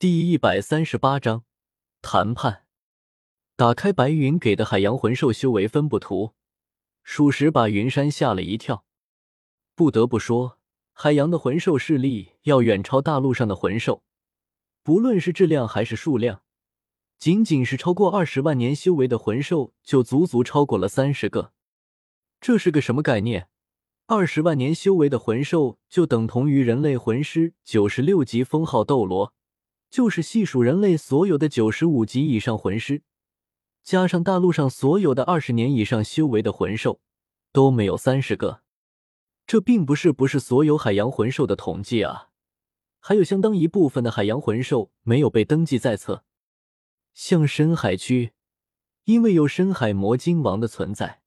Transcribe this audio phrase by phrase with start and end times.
[0.00, 1.44] 第一百三十八章
[2.00, 2.64] 谈判。
[3.54, 6.32] 打开白云给的海洋魂兽修为分布图，
[7.02, 8.86] 属实把云山吓了一跳。
[9.74, 10.58] 不得不说，
[10.94, 14.02] 海洋的魂兽势力要远超大陆上的魂兽，
[14.82, 16.40] 不论是质量还是数量，
[17.18, 21.52] 仅仅是超过二十万年修为的魂兽就足足超过了三十个。
[22.40, 23.50] 这是个什么概念？
[24.06, 29.34] 二十万年修为的魂兽就等同于人类魂师九十六级封号斗罗。
[29.90, 33.02] 就是细数人类所有的九十五级以上魂师，
[33.82, 37.00] 加上大陆上所有的二十年以上修为的魂兽，
[37.52, 38.62] 都没有三十个。
[39.46, 42.28] 这并不是不是所有海洋魂兽的统计啊，
[43.00, 46.24] 还有相当一部分的海洋魂兽没有被登记在册。
[47.12, 48.30] 像深海区，
[49.06, 51.22] 因为有深海魔晶王的存在，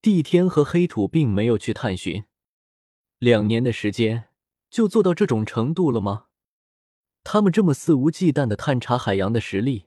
[0.00, 2.24] 地天和黑土并没有去探寻。
[3.20, 4.24] 两年的时间
[4.68, 6.26] 就做到这种程度了吗？
[7.24, 9.86] 他们这么肆无忌惮的探查海洋的实力，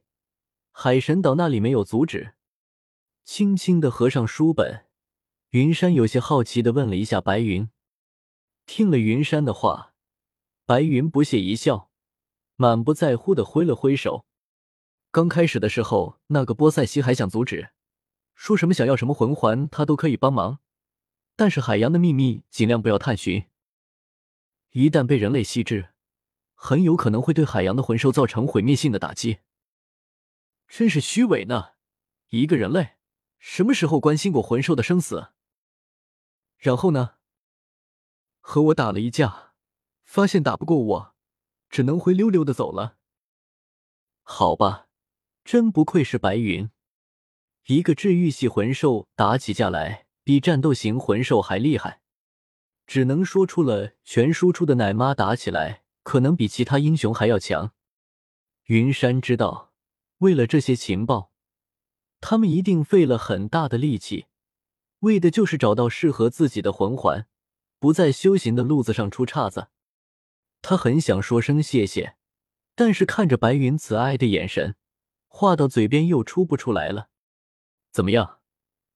[0.72, 2.34] 海神岛那里没有阻止。
[3.24, 4.86] 轻轻的合上书本，
[5.50, 7.70] 云山有些好奇的问了一下白云。
[8.66, 9.94] 听了云山的话，
[10.66, 11.90] 白云不屑一笑，
[12.56, 14.26] 满不在乎的挥了挥手。
[15.12, 17.70] 刚开始的时候，那个波塞西还想阻止，
[18.34, 20.60] 说什么想要什么魂环，他都可以帮忙。
[21.36, 23.46] 但是海洋的秘密尽量不要探寻，
[24.72, 25.90] 一旦被人类吸制。
[26.66, 29.38] 很有可能会对海洋的魂兽造成毁灭性的打击。
[30.68, 31.74] 真是虚伪呢！
[32.30, 32.96] 一个人类
[33.38, 35.28] 什么时候关心过魂兽的生死？
[36.58, 37.18] 然后呢？
[38.42, 39.54] 和我打了一架，
[40.06, 41.16] 发现打不过我，
[41.70, 42.98] 只能灰溜溜的走了。
[44.24, 44.88] 好吧，
[45.44, 46.72] 真不愧是白云，
[47.68, 52.02] 一个治愈系魂兽打起架来比战斗型魂兽还厉害，
[52.88, 55.84] 只能说出了全输出的奶妈打起来。
[56.06, 57.74] 可能比其他英雄还要强。
[58.66, 59.74] 云山知道，
[60.20, 61.32] 为了这些情报，
[62.22, 64.28] 他们一定费了很大的力气，
[65.00, 67.26] 为的就是找到适合自己的魂环，
[67.80, 69.70] 不在修行的路子上出岔子。
[70.62, 72.16] 他很想说声谢谢，
[72.76, 74.76] 但是看着白云慈爱的眼神，
[75.28, 77.10] 话到嘴边又出不出来了。
[77.92, 78.40] 怎么样？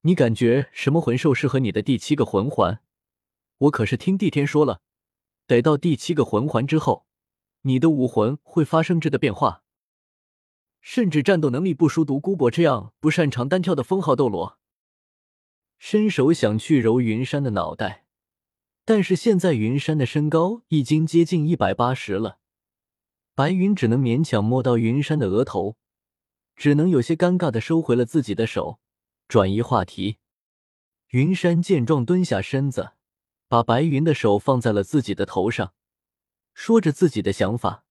[0.01, 2.81] 你感觉什么魂兽适合你的第七个魂环？
[3.57, 4.81] 我可是听帝天说了。
[5.49, 7.07] 得到第七个魂环之后，
[7.61, 9.63] 你的武魂会发生质的变化，
[10.79, 14.59] 甚至战斗能力不输独孤博这样不擅长单挑的封号斗罗。
[15.79, 18.05] 伸手想去揉云山的脑袋，
[18.85, 22.37] 但是现在云山的身高已经接近一百八十了，
[23.33, 25.77] 白云只能勉强摸到云山的额头，
[26.55, 28.79] 只能有些尴尬的收回了自己的手，
[29.27, 30.17] 转移话题。
[31.07, 32.91] 云山见状，蹲下身子。
[33.49, 35.73] 把白云的手放在了自己的头上，
[36.53, 37.83] 说着自己的想法。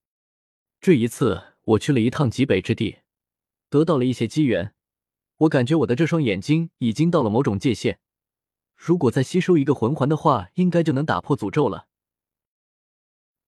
[0.81, 2.99] 这一次我去了一趟极北之地，
[3.69, 4.73] 得到了一些机缘。
[5.39, 7.99] 我感觉我的这双眼睛已经到了某种界限，
[8.77, 11.89] 如果再吸收一个魂环的话，应该就能打破诅咒了。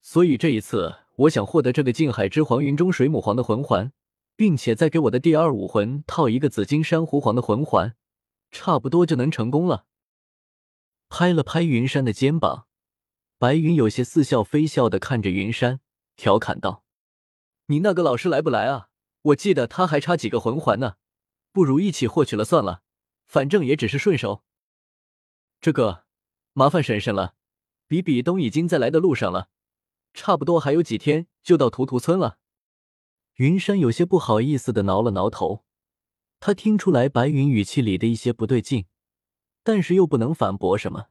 [0.00, 3.92] 所以这一次，我想获得这个静海之皇云中水母皇的魂环，
[4.34, 7.94] 并且再给我的第二武魂套一个紫金珊瑚皇的魂环，
[8.50, 9.86] 差不多就能成功了。
[11.10, 12.66] 拍了拍云山的肩膀，
[13.36, 15.80] 白云有些似笑非笑的看着云山，
[16.16, 16.84] 调侃道
[17.66, 18.88] ：“你那个老师来不来啊？
[19.22, 20.94] 我记得他还差几个魂环呢，
[21.52, 22.82] 不如一起获取了算了，
[23.26, 24.44] 反正也只是顺手。
[25.60, 26.04] 这个
[26.52, 27.34] 麻烦婶婶了，
[27.88, 29.50] 比比东已经在来的路上了，
[30.14, 32.38] 差不多还有几天就到图图村了。”
[33.34, 35.64] 云山有些不好意思的挠了挠头，
[36.38, 38.86] 他听出来白云语气里的一些不对劲。
[39.62, 41.06] 但是又不能反驳什么。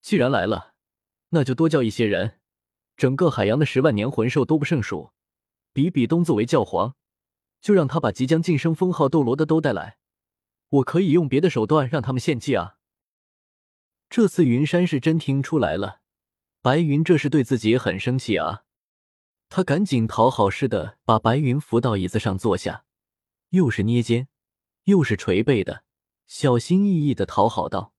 [0.00, 0.74] 既然来了，
[1.30, 2.40] 那就多叫一些人。
[2.96, 5.12] 整个海洋的十万年魂兽都不胜数。
[5.72, 6.94] 比比东作为教皇，
[7.60, 9.98] 就让他把即将晋升封号斗罗的都带来。
[10.68, 12.76] 我可以用别的手段让他们献祭啊。
[14.08, 16.00] 这次云山是真听出来了，
[16.62, 18.62] 白云这是对自己很生气啊。
[19.48, 22.84] 他赶紧讨好似的把白云扶到椅子上坐下，
[23.50, 24.28] 又是捏肩，
[24.84, 25.82] 又是捶背的。
[26.26, 27.92] 小心翼翼的讨好道：“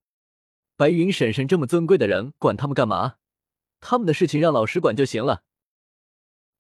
[0.76, 3.18] 白云婶婶这么尊贵的人，管他们干嘛？
[3.80, 5.44] 他们的事情让老师管就行了。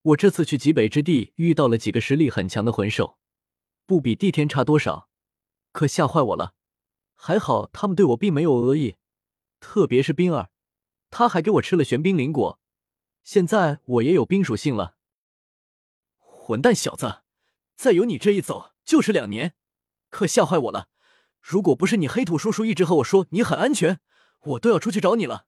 [0.03, 3.17] 我这次去极北之地，遇到了几个实力很强的魂兽，
[3.87, 5.09] 不比地天差多少，
[5.71, 6.53] 可吓坏我了。
[7.15, 8.97] 还好他们对我并没有恶意，
[9.59, 10.51] 特别是冰儿，
[11.09, 12.59] 他还给我吃了玄冰灵果，
[13.23, 14.95] 现在我也有冰属性了。
[16.19, 17.23] 混蛋小子，
[17.75, 19.55] 再有你这一走就是两年，
[20.11, 20.89] 可吓坏我了。”
[21.47, 23.99] 如果不是你黑土叔叔一直和我说你很安全，
[24.41, 25.45] 我都要出去找你了。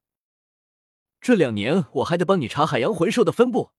[1.20, 3.72] 这两年我还得帮你查海洋魂兽的分布，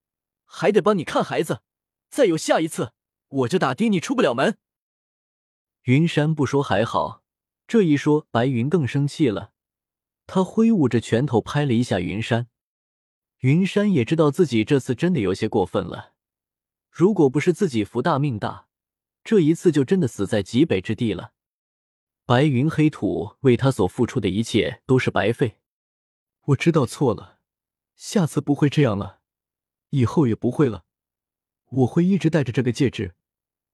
[0.43, 1.61] 还得帮你看孩子，
[2.09, 2.91] 再有下一次，
[3.29, 4.57] 我就打的你出不了门。
[5.83, 7.23] 云山不说还好，
[7.65, 9.53] 这一说，白云更生气了。
[10.27, 12.49] 他挥舞着拳头拍了一下云山。
[13.37, 16.11] 云山也知道自己这次真的有些过分了。
[16.91, 18.67] 如果不是自己福大命大，
[19.23, 21.31] 这一次就真的死在极北之地了。
[22.29, 25.57] 白云黑土为他所付出的一切都是白费。
[26.49, 27.39] 我知道错了，
[27.95, 29.21] 下次不会这样了，
[29.89, 30.85] 以后也不会了。
[31.69, 33.15] 我会一直带着这个戒指，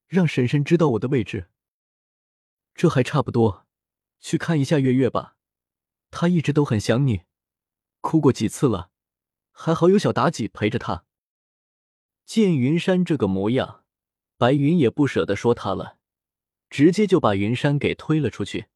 [0.06, 1.50] 让婶婶知道我的位置。
[2.74, 3.66] 这还差不多，
[4.20, 5.36] 去看一下月月吧，
[6.10, 7.24] 她一直都很想你，
[8.00, 8.90] 哭过几次了，
[9.50, 11.04] 还好有小妲己陪着她。
[12.24, 13.84] 见云山这个模样，
[14.38, 15.95] 白云也不舍得说他了，
[16.76, 18.66] 直接就把云山给推了出去。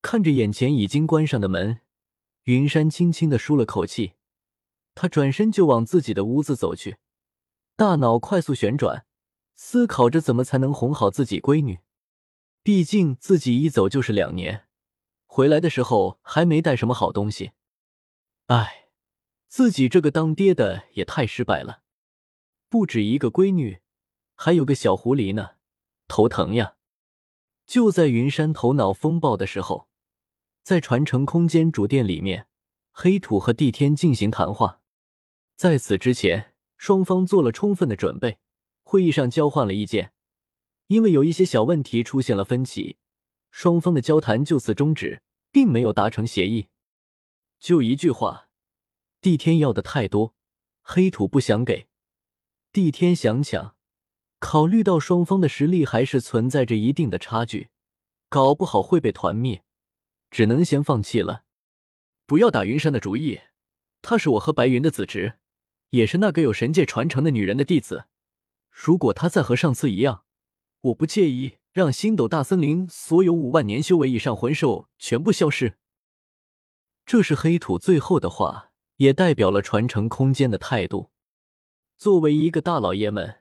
[0.00, 1.80] 看着眼前已经关上的门，
[2.44, 4.14] 云山轻轻的舒了口气，
[4.94, 6.96] 他转身就往自己的屋子走去，
[7.76, 9.04] 大脑快速旋转，
[9.54, 11.80] 思考着怎么才能哄好自己闺女。
[12.62, 14.66] 毕竟自己一走就是两年，
[15.26, 17.50] 回来的时候还没带什么好东西。
[18.46, 18.86] 唉，
[19.46, 21.82] 自己这个当爹的也太失败了，
[22.70, 23.82] 不止一个闺女，
[24.34, 25.56] 还有个小狐狸呢，
[26.08, 26.76] 头疼呀！
[27.70, 29.86] 就在云山头脑风暴的时候，
[30.64, 32.48] 在传承空间主殿里面，
[32.90, 34.80] 黑土和帝天进行谈话。
[35.54, 38.40] 在此之前，双方做了充分的准备，
[38.82, 40.12] 会议上交换了意见。
[40.88, 42.96] 因为有一些小问题出现了分歧，
[43.52, 45.22] 双方的交谈就此终止，
[45.52, 46.66] 并没有达成协议。
[47.60, 48.48] 就一句话，
[49.20, 50.34] 帝天要的太多，
[50.82, 51.86] 黑土不想给，
[52.72, 53.76] 帝天想抢。
[54.40, 57.68] 考虑到双方的实力还是存在着一定的差距，
[58.28, 59.62] 搞不好会被团灭，
[60.30, 61.44] 只能先放弃了。
[62.26, 63.40] 不要打云山的主意，
[64.02, 65.34] 她是我和白云的子侄，
[65.90, 68.06] 也是那个有神界传承的女人的弟子。
[68.70, 70.24] 如果她再和上次一样，
[70.80, 75.76] 我不介意让星斗大森林所有五万年修为以上魂兽全部消失。
[77.04, 81.10] 这是黑土最后的话，也代表了传承空间的态度。
[81.98, 83.40] 作为一个大老爷们，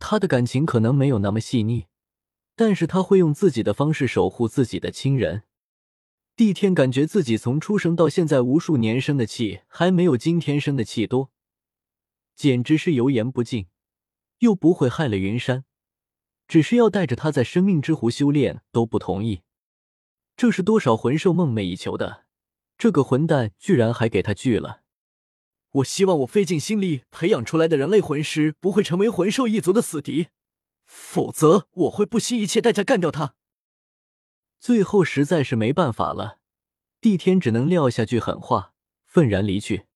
[0.00, 1.86] 他的感情可能没有那么细腻，
[2.56, 5.44] 但是他会用自己的方式守护自己的亲人。
[6.34, 11.30] 帝天感觉自己从出生到现在无数年生的气还没有今天生的气多，
[12.34, 13.66] 简直是油盐不进，
[14.38, 15.64] 又不会害了云山。
[16.48, 19.42] 只是要带着他在生命之湖修炼都不同意，
[20.34, 22.24] 这是多少魂兽梦寐以求的，
[22.78, 24.80] 这个混蛋居然还给他拒了。
[25.72, 30.28] 我希望我费尽心力培养出来的人类魂师不会成为魂兽一族的死敌，
[30.84, 33.34] 否则我会不惜一切代价干掉他。
[34.58, 36.38] 最后实在是没办法了，
[37.00, 38.74] 帝天只能撂下句狠话，
[39.04, 39.86] 愤然离去。